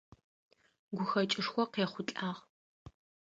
Гухэкӏышхо 0.95 1.63
къехъулӏагъ. 1.73 2.39